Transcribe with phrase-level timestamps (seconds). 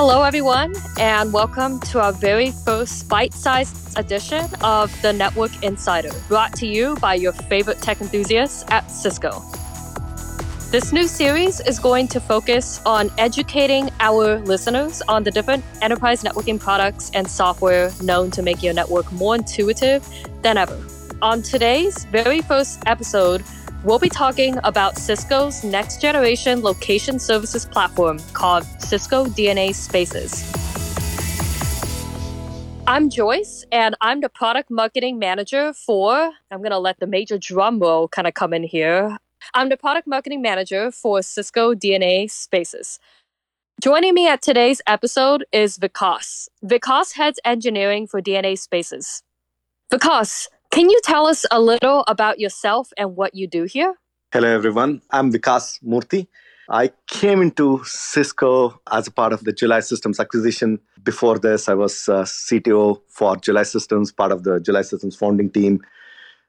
[0.00, 6.12] Hello, everyone, and welcome to our very first bite sized edition of the Network Insider,
[6.28, 9.42] brought to you by your favorite tech enthusiasts at Cisco.
[10.70, 16.22] This new series is going to focus on educating our listeners on the different enterprise
[16.22, 20.08] networking products and software known to make your network more intuitive
[20.42, 20.80] than ever.
[21.22, 23.42] On today's very first episode,
[23.84, 30.44] we'll be talking about Cisco's next generation location services platform called Cisco DNA Spaces.
[32.86, 36.30] I'm Joyce, and I'm the product marketing manager for.
[36.50, 39.16] I'm going to let the major drum roll kind of come in here.
[39.54, 42.98] I'm the product marketing manager for Cisco DNA Spaces.
[43.80, 46.48] Joining me at today's episode is Vikas.
[46.64, 49.22] Vikas heads engineering for DNA Spaces.
[49.92, 53.94] Vikas, can you tell us a little about yourself and what you do here?
[54.32, 55.00] Hello, everyone.
[55.10, 56.28] I'm Vikas Murthy.
[56.70, 60.78] I came into Cisco as a part of the July Systems acquisition.
[61.02, 65.50] Before this, I was uh, CTO for July Systems, part of the July Systems founding
[65.50, 65.80] team.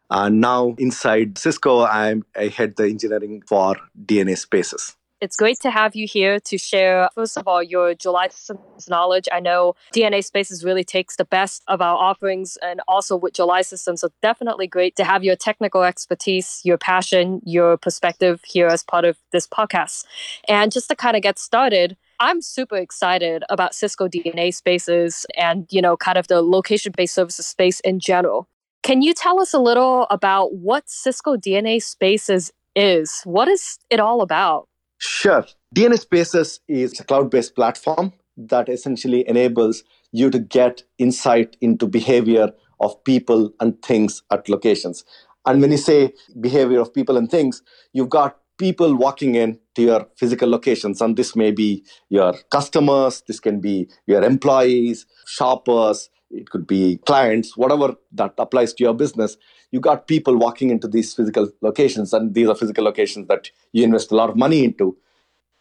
[0.10, 4.98] And now inside Cisco, I'm, I head the engineering for DNA Spaces.
[5.22, 9.28] It's great to have you here to share, first of all, your July Systems knowledge.
[9.34, 13.64] I know DNA Spaces really takes the best of our offerings and also with July
[13.64, 14.00] Systems.
[14.00, 19.04] So, definitely great to have your technical expertise, your passion, your perspective here as part
[19.04, 20.06] of this podcast.
[20.48, 25.68] And just to kind of get started, I'm super excited about Cisco DNA Spaces and,
[25.70, 28.48] you know, kind of the location based services space in general.
[28.84, 33.22] Can you tell us a little about what Cisco DNA Spaces is?
[33.26, 34.69] What is it all about?
[35.00, 35.46] Sure.
[35.74, 41.88] DNA Spaces is a cloud based platform that essentially enables you to get insight into
[41.88, 45.06] behavior of people and things at locations.
[45.46, 47.62] And when you say behavior of people and things,
[47.94, 51.00] you've got people walking in to your physical locations.
[51.02, 56.98] And this may be your customers, this can be your employees, shoppers, it could be
[57.06, 59.38] clients, whatever that applies to your business.
[59.72, 63.84] You got people walking into these physical locations, and these are physical locations that you
[63.84, 64.98] invest a lot of money into.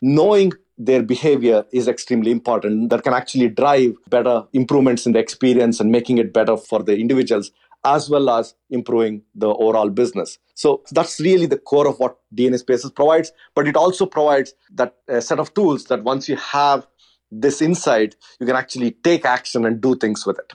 [0.00, 2.90] Knowing their behavior is extremely important.
[2.90, 6.96] That can actually drive better improvements in the experience and making it better for the
[6.96, 7.50] individuals
[7.84, 10.38] as well as improving the overall business.
[10.54, 13.32] So that's really the core of what DNA Spaces provides.
[13.54, 16.86] But it also provides that uh, set of tools that once you have
[17.30, 20.52] this insight, you can actually take action and do things with it.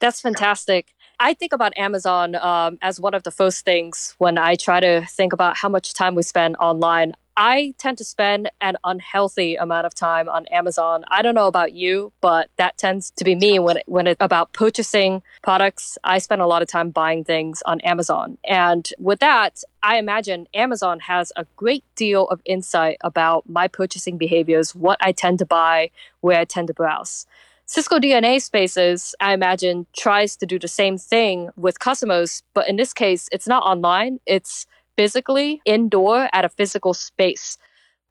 [0.00, 0.94] That's fantastic.
[1.18, 5.06] I think about Amazon um, as one of the first things when I try to
[5.06, 7.14] think about how much time we spend online.
[7.38, 11.04] I tend to spend an unhealthy amount of time on Amazon.
[11.08, 14.16] I don't know about you, but that tends to be me when it, when it's
[14.20, 15.98] about purchasing products.
[16.02, 18.38] I spend a lot of time buying things on Amazon.
[18.46, 24.16] And with that, I imagine Amazon has a great deal of insight about my purchasing
[24.16, 25.90] behaviors, what I tend to buy,
[26.20, 27.26] where I tend to browse.
[27.68, 32.76] Cisco DNA Spaces, I imagine, tries to do the same thing with Cosmos, but in
[32.76, 34.66] this case, it's not online, it's
[34.96, 37.58] physically indoor at a physical space.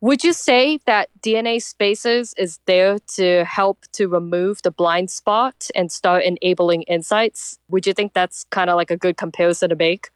[0.01, 5.69] Would you say that DNA Spaces is there to help to remove the blind spot
[5.73, 7.57] and start enabling insights?
[7.69, 10.09] Would you think that's kind of like a good comparison to make?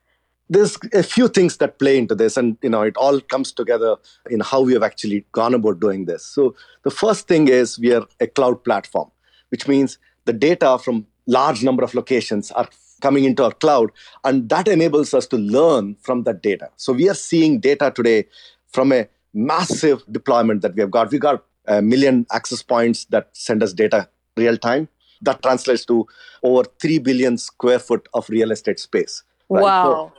[0.50, 3.96] There's a few things that play into this, and you know, it all comes together
[4.30, 6.26] in how we have actually gone about doing this.
[6.26, 9.10] So the first thing is we are a cloud platform,
[9.50, 12.68] which means the data from large number of locations are
[13.02, 13.92] coming into our cloud
[14.24, 16.70] and that enables us to learn from that data.
[16.76, 18.26] So we are seeing data today
[18.68, 21.12] from a massive deployment that we have got.
[21.12, 24.90] We got a million access points that send us data real time
[25.22, 26.08] that translates to
[26.44, 29.64] over 3 billion square foot of real estate space right?
[29.64, 30.14] wow.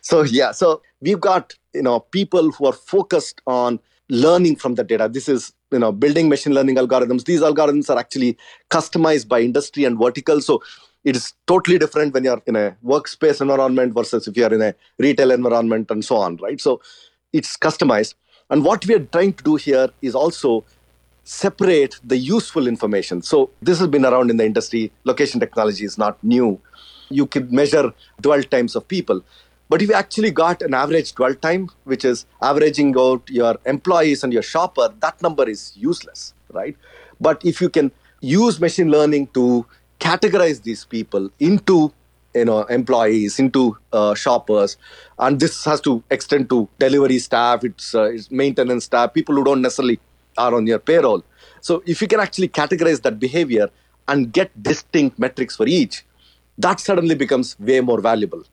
[0.00, 3.78] So, so yeah so we've got you know people who are focused on
[4.08, 5.08] learning from the data.
[5.08, 7.24] This is you know building machine learning algorithms.
[7.24, 8.36] These algorithms are actually
[8.70, 10.40] customized by industry and vertical.
[10.40, 10.62] So
[11.04, 14.74] it is totally different when you're in a workspace environment versus if you're in a
[14.98, 16.60] retail environment and so on right?
[16.60, 16.80] So
[17.32, 18.14] it's customized.
[18.50, 20.64] And what we are trying to do here is also
[21.24, 23.20] separate the useful information.
[23.20, 24.90] So this has been around in the industry.
[25.04, 26.58] Location technology is not new.
[27.10, 29.22] You can measure dwell times of people
[29.68, 34.24] but if you actually got an average dwell time which is averaging out your employees
[34.24, 36.76] and your shopper that number is useless right?
[37.20, 39.66] But if you can use machine learning to
[40.00, 41.92] categorize these people into
[42.34, 44.76] you know employees into uh, shoppers
[45.18, 49.44] and this has to extend to delivery staff it's, uh, it's maintenance staff people who
[49.44, 49.98] don't necessarily
[50.36, 51.24] are on your payroll.
[51.60, 53.70] So if you can actually categorize that behavior
[54.06, 56.04] and get distinct metrics for each
[56.58, 58.44] that suddenly becomes way more valuable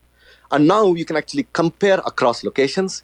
[0.51, 3.03] and now you can actually compare across locations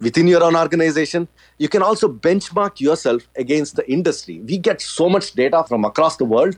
[0.00, 1.28] within your own organization.
[1.58, 4.40] You can also benchmark yourself against the industry.
[4.40, 6.56] We get so much data from across the world.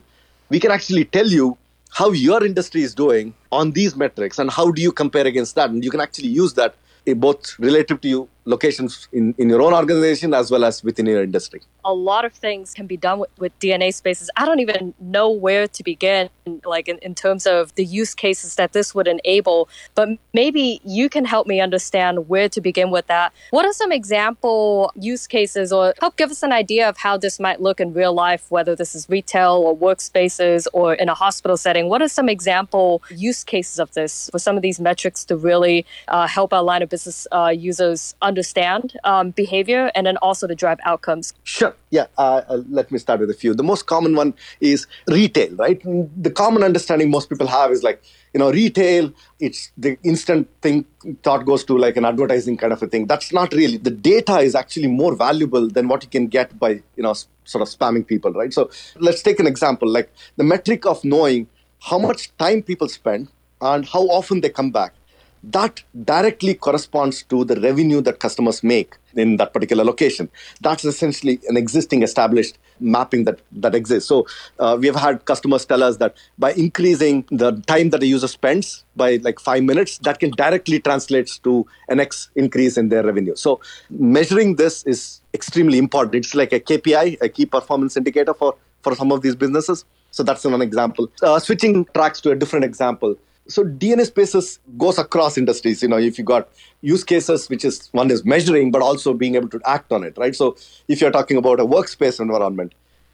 [0.49, 1.57] We can actually tell you
[1.91, 5.69] how your industry is doing on these metrics and how do you compare against that.
[5.69, 6.75] And you can actually use that
[7.07, 11.05] eh, both relative to you locations in, in your own organization as well as within
[11.05, 14.59] your industry a lot of things can be done with, with dna spaces i don't
[14.59, 16.29] even know where to begin
[16.65, 21.09] like in, in terms of the use cases that this would enable but maybe you
[21.09, 25.71] can help me understand where to begin with that what are some example use cases
[25.71, 28.75] or help give us an idea of how this might look in real life whether
[28.75, 33.43] this is retail or workspaces or in a hospital setting what are some example use
[33.43, 36.89] cases of this for some of these metrics to really uh, help our line of
[36.89, 41.33] business uh, users understand um, behavior and then also to drive outcomes?
[41.43, 41.70] Sure.
[41.89, 42.07] Yeah.
[42.17, 43.53] Uh, let me start with a few.
[43.53, 45.81] The most common one is retail, right?
[45.83, 48.01] The common understanding most people have is like,
[48.33, 50.85] you know, retail, it's the instant thing
[51.23, 53.07] thought goes to like an advertising kind of a thing.
[53.07, 53.77] That's not really.
[53.77, 57.13] The data is actually more valuable than what you can get by, you know,
[57.43, 58.53] sort of spamming people, right?
[58.53, 58.69] So
[58.99, 61.47] let's take an example like the metric of knowing
[61.79, 63.29] how much time people spend
[63.59, 64.93] and how often they come back
[65.43, 70.29] that directly corresponds to the revenue that customers make in that particular location.
[70.61, 74.07] That's essentially an existing established mapping that, that exists.
[74.07, 74.27] So
[74.59, 78.27] uh, we have had customers tell us that by increasing the time that a user
[78.27, 83.03] spends by like five minutes, that can directly translate to an X increase in their
[83.03, 83.35] revenue.
[83.35, 83.59] So
[83.89, 86.15] measuring this is extremely important.
[86.15, 89.85] It's like a KPI, a key performance indicator for, for some of these businesses.
[90.11, 91.09] So that's one example.
[91.21, 93.15] Uh, switching tracks to a different example
[93.47, 96.49] so dna spaces goes across industries you know if you got
[96.81, 100.17] use cases which is one is measuring but also being able to act on it
[100.17, 100.35] right?
[100.35, 100.57] So
[100.87, 102.73] if you're talking about a workspace environment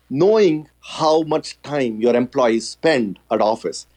[0.09, 3.87] knowing how much time your employees spend at office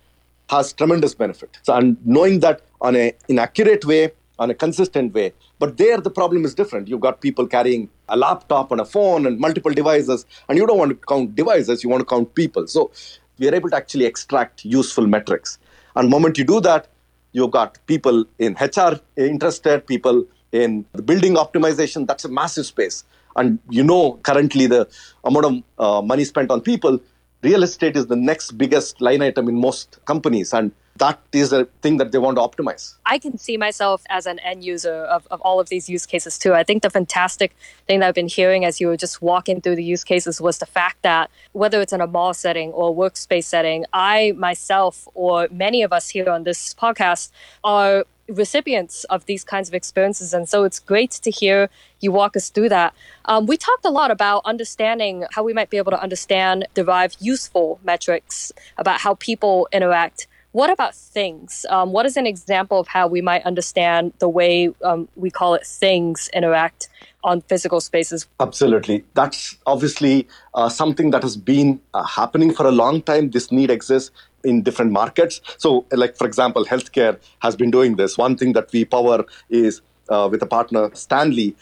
[0.49, 1.59] has tremendous benefit.
[1.63, 5.33] So and knowing that on a inaccurate way on a consistent way.
[5.59, 6.89] But there the problem is different.
[6.89, 10.79] You've got people carrying a laptop and a phone and multiple devices and you don't
[10.79, 12.67] want to count devices you want to count people.
[12.67, 12.91] So
[13.39, 15.59] we are able to actually extract useful metrics
[15.97, 16.89] and moment you do that,
[17.33, 22.07] you've got people in HR interested, people in the building optimization.
[22.07, 23.05] That's a massive space.
[23.37, 24.89] And you know, currently the
[25.25, 27.01] amount of uh, money spent on people,
[27.43, 30.53] real estate is the next biggest line item in most companies.
[30.53, 32.95] And that is the thing that they want to optimize.
[33.07, 36.39] I can see myself as an end user of, of all of these use cases
[36.39, 36.53] too.
[36.55, 37.57] I think the fantastic
[37.89, 40.59] thing that I've been hearing as you were just walking through the use cases was
[40.59, 45.49] the fact that whether it's in a mall setting or workspace setting, I myself or
[45.51, 47.31] many of us here on this podcast
[47.65, 50.35] are recipients of these kinds of experiences.
[50.35, 51.69] And so it's great to hear
[52.01, 52.95] you walk us through that.
[53.25, 57.15] Um, we talked a lot about understanding how we might be able to understand, derive
[57.21, 61.65] useful metrics about how people interact what about things?
[61.69, 65.55] Um, what is an example of how we might understand the way um, we call
[65.55, 66.89] it things interact
[67.23, 68.27] on physical spaces?
[68.41, 69.05] Absolutely.
[69.15, 73.31] That's obviously uh, something that has been uh, happening for a long time.
[73.31, 74.11] This need exists
[74.43, 75.41] in different markets.
[75.59, 78.19] So, like, for example, healthcare has been doing this.
[78.19, 81.57] One thing that we power is uh, with a partner, Stanley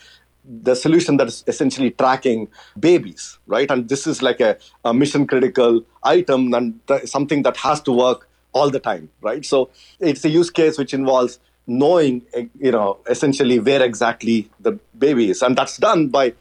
[0.63, 2.49] the solution that is essentially tracking
[2.81, 3.71] babies, right?
[3.71, 7.93] And this is like a, a mission critical item and th- something that has to
[7.93, 9.45] work all the time, right?
[9.45, 14.73] So it's a use case which involves knowing, eh, you know, essentially where exactly the
[14.99, 16.35] baby is, and that's done by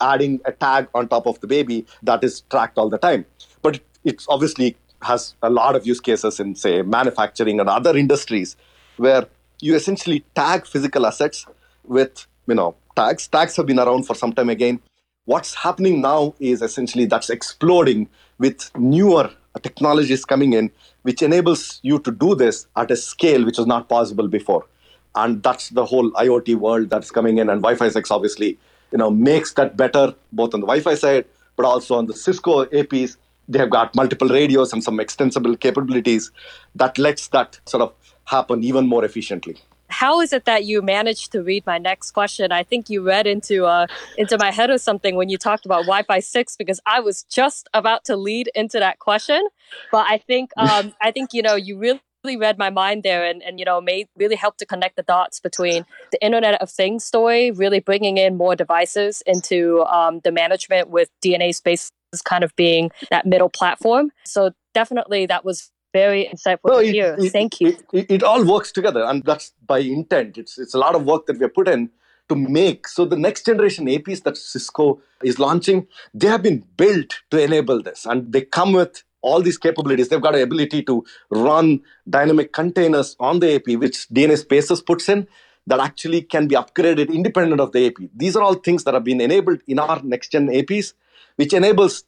[0.00, 3.24] adding a tag on top of the baby that is tracked all the time.
[3.62, 8.56] But it obviously has a lot of use cases in, say, manufacturing and other industries
[8.96, 9.26] where
[9.60, 11.46] you essentially tag physical assets
[11.84, 13.28] with, you know, tags.
[13.28, 14.80] Tags have been around for some time again.
[15.24, 19.30] What's happening now is essentially that's exploding with newer
[19.62, 20.70] technologies coming in
[21.02, 24.66] which enables you to do this at a scale which was not possible before.
[25.14, 27.50] And that's the whole IoT world that's coming in.
[27.50, 28.58] And Wi-Fi 6 obviously,
[28.92, 31.24] you know, makes that better both on the Wi-Fi side,
[31.56, 33.16] but also on the Cisco APs.
[33.48, 36.30] They have got multiple radios and some extensible capabilities
[36.76, 37.92] that lets that sort of
[38.24, 39.58] happen even more efficiently
[39.92, 42.50] how is it that you managed to read my next question?
[42.50, 45.82] I think you read into uh, into my head or something when you talked about
[45.82, 49.46] Wi-Fi six because I was just about to lead into that question,
[49.90, 53.24] but I think um, I think you know you really really read my mind there
[53.24, 56.70] and, and you know made really helped to connect the dots between the internet of
[56.70, 61.90] things story really bringing in more devices into um, the management with dna spaces
[62.24, 66.92] kind of being that middle platform so definitely that was very insightful no, to it,
[66.92, 67.16] hear.
[67.18, 67.76] It, Thank you.
[67.92, 70.38] It, it, all works together, and that's by intent.
[70.38, 71.90] It's it's a lot of work that we have put in
[72.28, 72.88] to make.
[72.88, 77.82] So the next generation APs that Cisco is launching, they have been built to enable
[77.82, 80.08] this, and they come with all these capabilities.
[80.08, 85.08] They've got the ability to run dynamic containers on the AP, which DNA Spaces puts
[85.08, 85.26] in.
[85.66, 88.08] that actually can be upgraded independent of the AP.
[88.16, 90.94] These are all things that have been enabled in our next gen APs,
[91.36, 92.04] which enables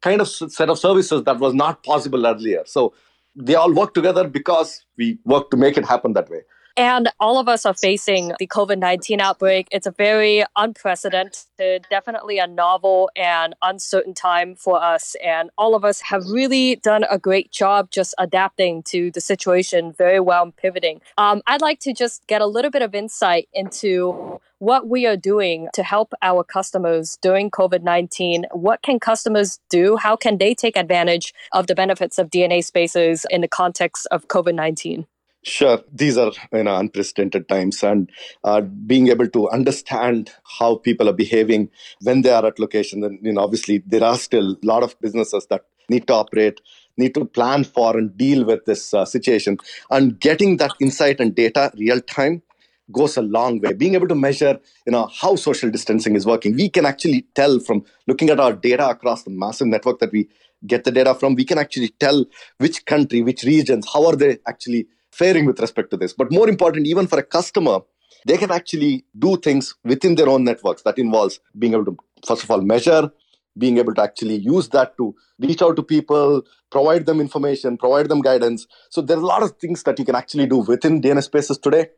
[0.00, 2.62] kind of set of services that was not possible earlier.
[2.66, 2.94] So
[3.36, 6.40] they all work together because we work to make it happen that way.
[6.78, 9.66] And all of us are facing the COVID 19 outbreak.
[9.70, 15.16] It's a very unprecedented, definitely a novel and uncertain time for us.
[15.24, 19.94] And all of us have really done a great job just adapting to the situation
[19.96, 21.00] very well and pivoting.
[21.16, 25.16] Um, I'd like to just get a little bit of insight into what we are
[25.16, 28.46] doing to help our customers during COVID 19.
[28.52, 29.96] What can customers do?
[29.96, 34.28] How can they take advantage of the benefits of DNA spaces in the context of
[34.28, 35.06] COVID 19?
[35.48, 38.10] Sure, these are you know unprecedented times, and
[38.42, 41.70] uh, being able to understand how people are behaving
[42.02, 44.98] when they are at location, and you know obviously there are still a lot of
[45.00, 46.60] businesses that need to operate,
[46.96, 49.56] need to plan for and deal with this uh, situation,
[49.88, 52.42] and getting that insight and data real time
[52.90, 53.72] goes a long way.
[53.72, 57.60] Being able to measure, you know, how social distancing is working, we can actually tell
[57.60, 60.28] from looking at our data across the massive network that we
[60.66, 61.36] get the data from.
[61.36, 62.24] We can actually tell
[62.58, 66.12] which country, which regions, how are they actually faring with respect to this.
[66.12, 67.80] But more important, even for a customer,
[68.26, 70.82] they can actually do things within their own networks.
[70.82, 71.96] That involves being able to,
[72.26, 73.10] first of all, measure,
[73.56, 78.08] being able to actually use that to reach out to people, provide them information, provide
[78.08, 78.66] them guidance.
[78.90, 81.58] So there are a lot of things that you can actually do within DNA spaces
[81.58, 81.88] today,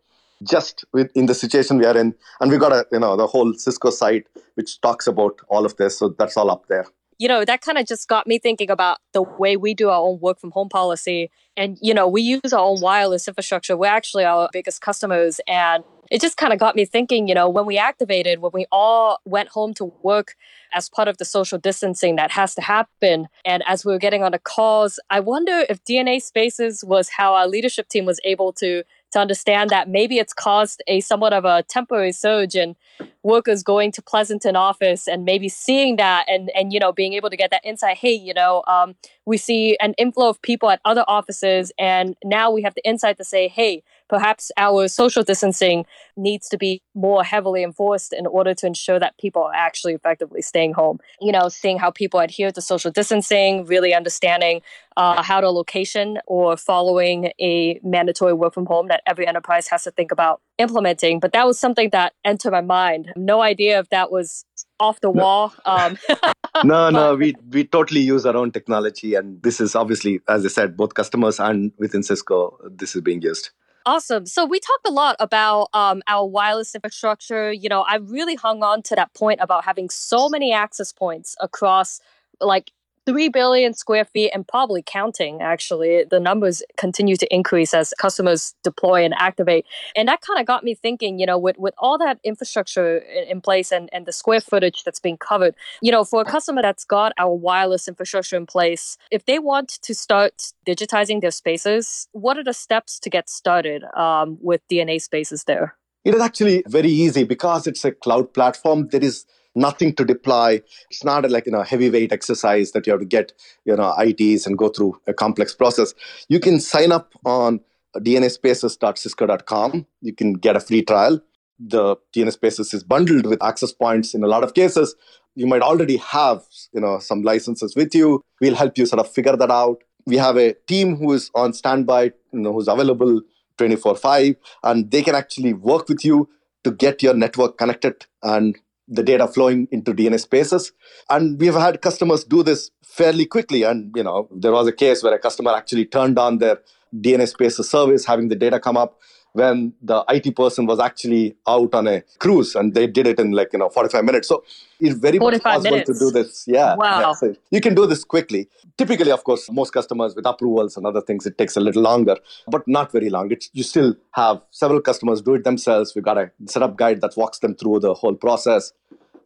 [0.49, 2.15] just with, in the situation we are in.
[2.41, 5.77] And we got a, you know, the whole Cisco site which talks about all of
[5.77, 5.99] this.
[5.99, 6.87] So that's all up there
[7.19, 10.01] you know, that kind of just got me thinking about the way we do our
[10.01, 11.31] own work from home policy.
[11.59, 13.77] And, you know, we use our own wireless infrastructure.
[13.77, 15.41] We're actually our biggest customers.
[15.49, 18.67] And it just kind of got me thinking, you know, when we activated, when we
[18.71, 20.37] all went home to work
[20.73, 24.23] as part of the social distancing that has to happen, and as we were getting
[24.23, 28.53] on the calls, I wonder if DNA Spaces was how our leadership team was able
[28.55, 32.77] to to understand that maybe it's caused a somewhat of a temporary surge in
[33.23, 37.31] workers going to Pleasanton office and maybe seeing that and and you know being able
[37.31, 37.97] to get that insight.
[37.97, 38.95] Hey, you know, um,
[39.27, 43.17] we see an inflow of people at other offices, and now we have the insight
[43.19, 45.85] to say, hey, perhaps our social distancing
[46.17, 50.43] needs to be more heavily enforced in order to ensure that people are actually effectively
[50.43, 50.99] staying home.
[51.21, 54.63] You know, seeing how people adhere to social distancing, really understanding
[54.97, 59.85] uh, how to location or following a mandatory work from home that every enterprise has
[59.85, 61.21] to think about implementing.
[61.21, 63.13] But that was something that entered my mind.
[63.17, 64.45] No idea if that was
[64.81, 65.55] off the wall.
[65.65, 65.99] Um,
[66.65, 70.49] no, no, we we totally use our own technology, and this is obviously, as I
[70.49, 73.51] said, both customers and within Cisco, this is being used.
[73.89, 74.27] Awesome.
[74.27, 77.51] So we talked a lot about um, our wireless infrastructure.
[77.51, 81.35] You know, I really hung on to that point about having so many access points
[81.41, 81.99] across
[82.39, 82.71] like
[83.09, 86.05] 3 billion square feet and probably counting actually.
[86.05, 89.65] The numbers continue to increase as customers deploy and activate.
[89.97, 93.41] And that kind of got me thinking you know with, with all that infrastructure in
[93.41, 96.85] place and, and the square footage that's being covered you know for a customer that's
[96.85, 102.37] got our wireless infrastructure in place if they want to start digitizing their spaces what
[102.37, 105.75] are the steps to get started um, with dna spaces there?
[106.05, 108.89] It is actually very easy because it's a cloud platform.
[108.91, 109.27] There is
[109.59, 110.63] nothing to deploy.
[110.91, 113.33] It's not like you know heavyweight exercise that you have to get
[113.65, 115.95] you know ITs and go through a complex process.
[116.29, 117.61] You can sign up on
[117.97, 119.87] dnaspaces.cisco.com.
[120.03, 121.21] You can get a free trial.
[121.59, 124.95] The DNA Spaces is bundled with access points in a lot of cases.
[125.35, 128.23] You might already have you know some licenses with you.
[128.41, 129.83] We'll help you sort of figure that out.
[130.07, 133.21] We have a team who is on standby, you know, who's available
[133.59, 136.29] 24/5, and they can actually work with you
[136.65, 138.57] to get your network connected and
[138.89, 140.73] the data flowing into DNA spaces.
[141.11, 143.63] And we've had customers do this fairly quickly.
[143.63, 146.61] And you know, there was a case where a customer actually turned on their
[146.95, 148.99] DNA spaces service, having the data come up
[149.33, 153.33] when the IT person was actually out on a cruise and they did it in
[153.33, 154.29] like, you know, 45 minutes.
[154.29, 154.43] So
[154.81, 155.91] it's very much possible minutes.
[155.91, 156.45] to do this.
[156.47, 156.75] Yeah.
[156.77, 157.01] Wow.
[157.01, 158.49] Yeah, so you can do this quickly.
[158.77, 162.17] Typically, of course, most customers with approvals and other things, it takes a little longer,
[162.49, 163.31] but not very long.
[163.31, 165.95] It's, you still have several customers do it themselves.
[165.95, 168.73] We've got a setup guide that walks them through the whole process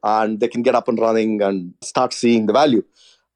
[0.03, 2.83] and they can get up and running and start seeing the value.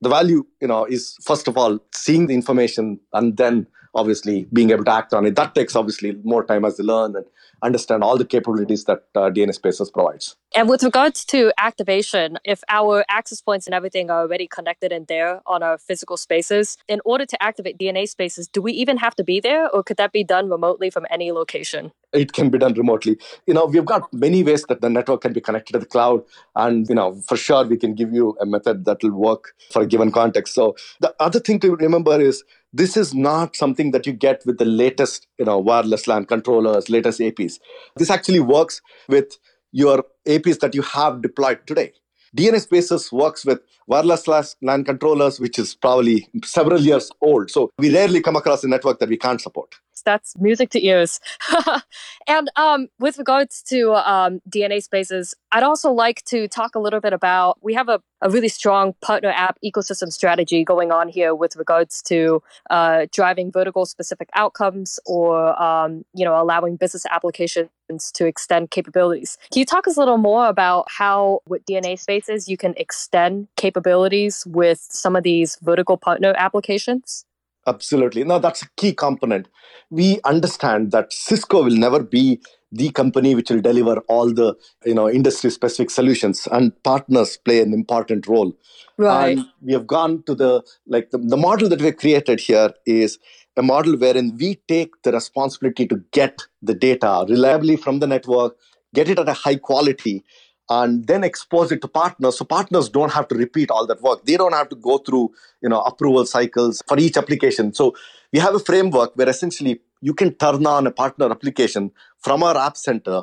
[0.03, 3.67] The value, you know, is first of all seeing the information and then
[3.97, 5.35] obviously being able to act on it.
[5.35, 7.25] That takes obviously more time as they learn and
[7.63, 10.37] understand all the capabilities that uh, DNA Spaces provides.
[10.55, 15.07] And with regards to activation, if our access points and everything are already connected in
[15.09, 19.15] there on our physical spaces, in order to activate DNA Spaces, do we even have
[19.17, 21.93] to be there or could that be done remotely from any location?
[22.13, 23.19] It can be done remotely.
[23.47, 26.23] You know, we've got many ways that the network can be connected to the cloud.
[26.55, 29.83] And, you know, for sure, we can give you a method that will work for
[29.83, 30.55] a given context.
[30.55, 32.45] So the other thing to remember is
[32.77, 36.91] this is not something that you get with the latest you know wireless LAN controllers,
[36.91, 37.59] latest APs.
[37.97, 39.39] This actually works with
[39.73, 41.93] your APs that you have deployed today.
[42.37, 44.29] DNA Spaces works with wireless
[44.61, 47.51] LAN controllers, which is probably several years old.
[47.51, 51.21] So we rarely come across a network that we can't support that's music to ears.
[52.27, 57.01] and um, with regards to um, DNA spaces, I'd also like to talk a little
[57.01, 61.35] bit about we have a, a really strong partner app ecosystem strategy going on here
[61.35, 67.69] with regards to uh, driving vertical specific outcomes or um, you know allowing business applications
[68.13, 69.39] to extend capabilities.
[69.53, 73.49] Can you talk us a little more about how with DNA spaces you can extend
[73.57, 77.25] capabilities with some of these vertical partner applications?
[77.67, 78.23] Absolutely.
[78.23, 79.49] No, that's a key component.
[79.91, 82.41] We understand that Cisco will never be
[82.77, 84.55] the company which will deliver all the
[84.85, 88.53] you know industry specific solutions and partners play an important role.
[88.99, 89.39] Right.
[89.39, 93.19] And we have gone to the like the, the model that we've created here is
[93.57, 98.57] a model wherein we take the responsibility to get the data reliably from the network
[98.97, 100.25] get it at a high quality
[100.69, 104.25] and then expose it to partners so partners don't have to repeat all that work.
[104.25, 105.31] They don't have to go through
[105.63, 107.73] you know approval cycles for each application.
[107.73, 107.95] So
[108.33, 111.93] we have a framework where essentially you can turn on a partner application
[112.27, 113.19] from our app center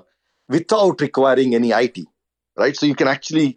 [0.56, 2.00] without requiring any IT
[2.64, 3.48] right so you can actually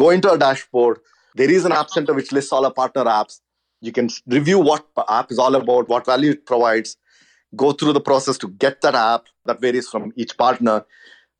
[0.00, 0.98] go into a dashboard
[1.42, 3.40] there is an app center which lists all our partner apps
[3.88, 4.08] you can
[4.38, 4.86] review what
[5.18, 6.96] app is all about what value it provides
[7.64, 10.84] go through the process to get that app that varies from each partner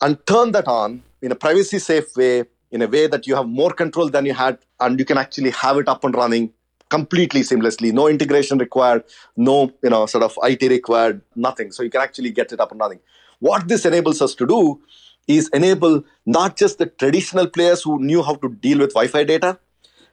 [0.02, 3.47] and turn that on in a privacy safe way, in a way that you have
[3.47, 6.52] more control than you had, and you can actually have it up and running
[6.90, 7.92] completely seamlessly.
[7.92, 9.04] No integration required,
[9.37, 11.71] no you know sort of IT required, nothing.
[11.71, 13.00] So you can actually get it up and running.
[13.42, 14.80] What this enables us to do
[15.26, 19.58] is enable not just the traditional players who knew how to deal with Wi-Fi data,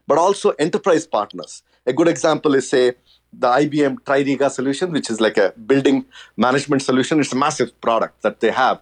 [0.08, 1.62] but also enterprise partners.
[1.86, 2.94] A good example is say
[3.32, 6.06] the IBM Tririga solution, which is like a building
[6.38, 7.20] management solution.
[7.20, 8.82] It's a massive product that they have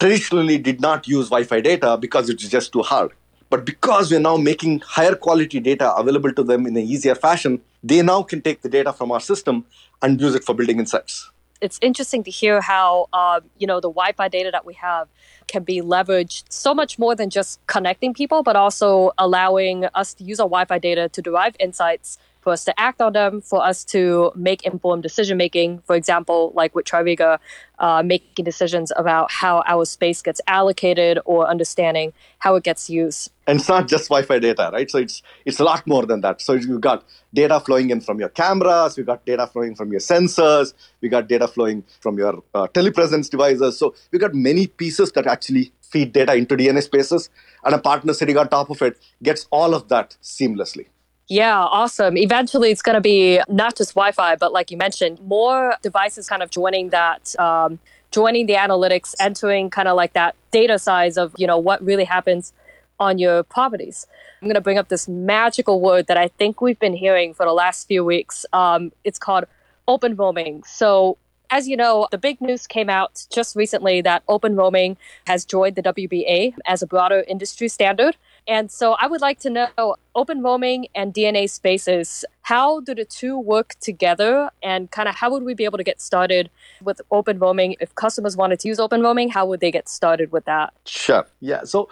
[0.00, 3.10] traditionally did not use Wi-Fi data because it's just too hard.
[3.50, 7.60] But because we're now making higher quality data available to them in an easier fashion,
[7.82, 9.66] they now can take the data from our system
[10.00, 11.30] and use it for building insights.
[11.60, 15.08] It's interesting to hear how uh, you know the Wi-Fi data that we have
[15.48, 20.24] can be leveraged so much more than just connecting people, but also allowing us to
[20.24, 23.84] use our Wi-Fi data to derive insights for us to act on them, for us
[23.84, 25.80] to make informed decision making.
[25.80, 27.38] For example, like with Tririga,
[27.78, 33.30] uh, making decisions about how our space gets allocated or understanding how it gets used.
[33.46, 34.90] And it's not just Wi-Fi data, right?
[34.90, 36.40] So it's it's a lot more than that.
[36.40, 40.00] So you've got data flowing in from your cameras, we've got data flowing from your
[40.00, 43.78] sensors, we got data flowing from your uh, telepresence devices.
[43.78, 47.28] So we've got many pieces that actually feed data into DNA spaces,
[47.62, 50.86] and a partner sitting on top of it gets all of that seamlessly.
[51.28, 52.16] Yeah, awesome.
[52.16, 56.26] Eventually, it's going to be not just Wi Fi, but like you mentioned, more devices
[56.26, 57.38] kind of joining that.
[57.38, 57.78] Um,
[58.10, 62.04] joining the analytics entering kind of like that data size of you know what really
[62.04, 62.54] happens
[62.98, 64.06] on your properties
[64.40, 67.44] i'm going to bring up this magical word that i think we've been hearing for
[67.44, 69.44] the last few weeks um, it's called
[69.86, 71.18] open roaming so
[71.50, 75.76] as you know, the big news came out just recently that open roaming has joined
[75.76, 78.16] the WBA as a broader industry standard.
[78.46, 83.04] And so I would like to know open roaming and DNA spaces, how do the
[83.04, 86.50] two work together and kind of how would we be able to get started
[86.82, 87.76] with open roaming?
[87.80, 90.74] If customers wanted to use open roaming, how would they get started with that?
[90.86, 91.24] Sure.
[91.40, 91.62] Yeah.
[91.62, 91.88] So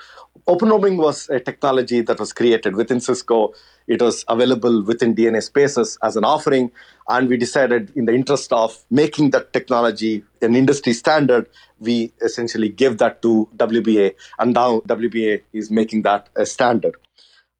[0.49, 3.55] open roaming was a technology that was created within Cisco.
[3.87, 6.73] It was available within DNA spaces as an offering.
[7.09, 11.47] And we decided, in the interest of making that technology an industry standard,
[11.79, 16.97] we essentially give that to WBA, and now WBA is making that a standard.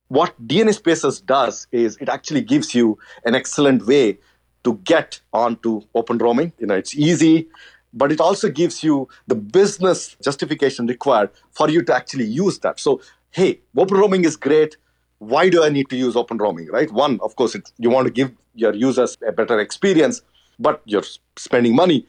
[0.09, 4.19] What DNA Spaces does is it actually gives you an excellent way
[4.65, 6.53] to get onto open roaming.
[6.59, 7.49] You know, it's easy,
[7.93, 12.79] but it also gives you the business justification required for you to actually use that.
[12.79, 14.77] So, hey, open roaming is great.
[15.19, 16.91] Why do I need to use open roaming, right?
[16.93, 20.23] One, of course, you want to give your users a better experience,
[20.59, 21.05] but you're
[21.37, 22.07] spending money.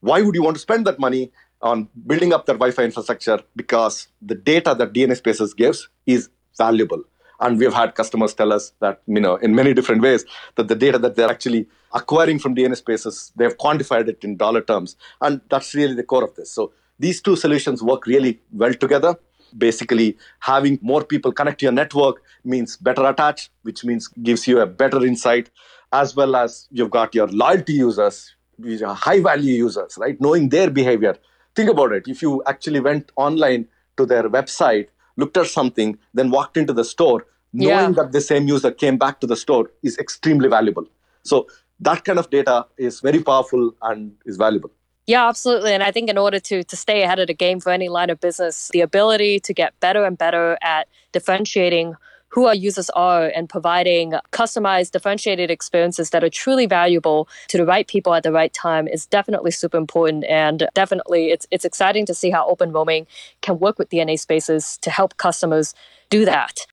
[0.00, 1.32] Why would you want to spend that money?
[1.62, 7.02] on building up their Wi-Fi infrastructure because the data that DNA Spaces gives is valuable.
[7.40, 10.24] And we've had customers tell us that, you know, in many different ways,
[10.56, 14.60] that the data that they're actually acquiring from DNA Spaces, they've quantified it in dollar
[14.60, 14.96] terms.
[15.20, 16.50] And that's really the core of this.
[16.50, 19.16] So these two solutions work really well together.
[19.56, 24.60] Basically, having more people connect to your network means better attach, which means gives you
[24.60, 25.50] a better insight,
[25.92, 30.20] as well as you've got your loyalty users, which are high value users, right?
[30.20, 31.16] Knowing their behavior
[31.54, 32.04] think about it.
[32.06, 34.88] If you actually went online to their website,
[35.20, 38.02] looked at something, then walked into the store, knowing yeah.
[38.02, 40.86] that the same user came back to the store is extremely valuable.
[41.22, 41.46] So
[41.80, 44.70] that kind of data is very powerful and is valuable.
[45.06, 45.72] Yeah, absolutely.
[45.72, 48.10] And I think in order to to stay ahead of the game for any line
[48.10, 51.94] of business, the ability to get better and better at differentiating
[52.30, 57.66] who our users are and providing customized, differentiated experiences that are truly valuable to the
[57.66, 60.24] right people at the right time is definitely super important.
[60.24, 63.06] And definitely, it's it's exciting to see how Open Roaming
[63.42, 65.74] can work with DNA Spaces to help customers
[66.08, 66.66] do that.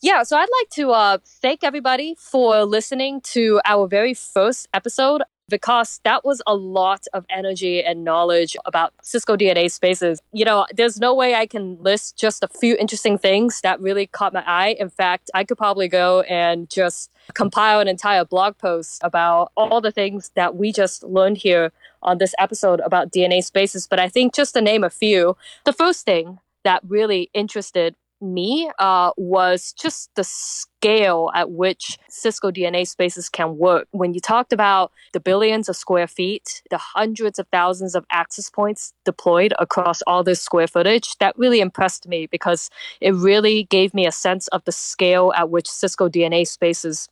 [0.00, 5.22] Yeah, so I'd like to uh, thank everybody for listening to our very first episode
[5.48, 10.20] because that was a lot of energy and knowledge about Cisco DNA spaces.
[10.32, 14.06] You know, there's no way I can list just a few interesting things that really
[14.06, 14.76] caught my eye.
[14.78, 19.80] In fact, I could probably go and just compile an entire blog post about all
[19.80, 23.86] the things that we just learned here on this episode about DNA spaces.
[23.86, 28.70] But I think just to name a few, the first thing that really interested me
[28.78, 33.86] uh, was just the scale at which Cisco DNA spaces can work.
[33.92, 38.50] When you talked about the billions of square feet, the hundreds of thousands of access
[38.50, 43.94] points deployed across all this square footage, that really impressed me because it really gave
[43.94, 47.08] me a sense of the scale at which Cisco DNA spaces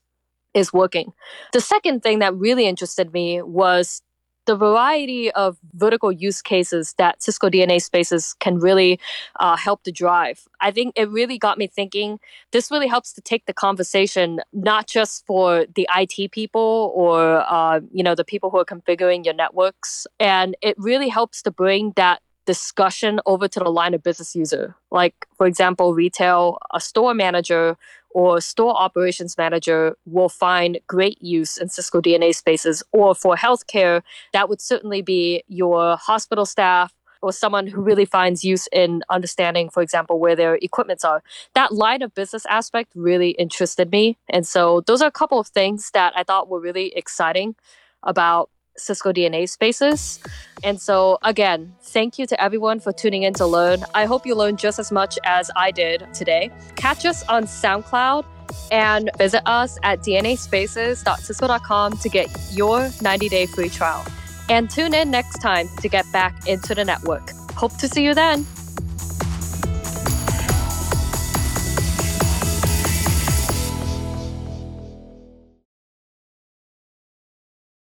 [0.55, 1.13] is working.
[1.53, 4.03] The second thing that really interested me was
[4.47, 8.99] the variety of vertical use cases that Cisco DNA Spaces can really
[9.41, 10.47] uh, help to drive.
[10.61, 12.19] I think it really got me thinking.
[12.53, 17.81] This really helps to take the conversation not just for the IT people or uh,
[17.93, 21.93] you know the people who are configuring your networks, and it really helps to bring
[21.97, 24.75] that discussion over to the line of business user.
[24.91, 27.77] Like for example, retail, a store manager
[28.17, 32.83] or store operations manager will find great use in Cisco DNA spaces.
[32.93, 34.01] Or for healthcare,
[34.33, 39.69] that would certainly be your hospital staff or someone who really finds use in understanding,
[39.69, 41.23] for example, where their equipments are.
[41.55, 44.17] That line of business aspect really interested me.
[44.31, 47.55] And so those are a couple of things that I thought were really exciting
[48.03, 50.21] about Cisco DNA spaces.
[50.65, 53.85] And so, again, thank you to everyone for tuning in to learn.
[53.95, 56.51] I hope you learned just as much as I did today.
[56.77, 58.25] Catch us on SoundCloud
[58.71, 64.05] and visit us at dnaspaces.cisco.com to get your 90 day free trial.
[64.49, 67.31] And tune in next time to get back into the network.
[67.53, 68.47] Hope to see you then.